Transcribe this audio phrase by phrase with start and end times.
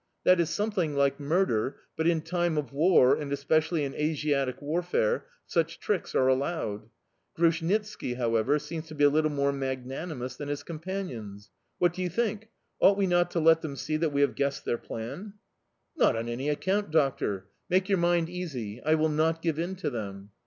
[0.23, 5.27] That is something like murder, but in time of war, and especially in Asiatic warfare,
[5.45, 6.89] such tricks are allowed.
[7.37, 11.51] Grushnitski, however, seems to be a little more magnanimous than his companions.
[11.77, 12.49] What do you think?
[12.79, 15.33] Ought we not to let them see that we have guessed their plan?"
[15.95, 17.49] "Not on any account, doctor!
[17.69, 20.31] Make your mind easy; I will not give in to them."